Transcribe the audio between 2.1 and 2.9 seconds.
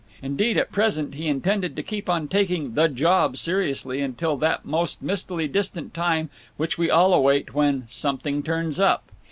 taking The